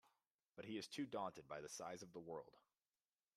But 0.55 0.65
he 0.65 0.79
is 0.79 0.87
too 0.87 1.05
daunted 1.05 1.47
by 1.47 1.61
the 1.61 1.69
size 1.69 2.01
of 2.01 2.11
the 2.11 2.19
world. 2.19 2.55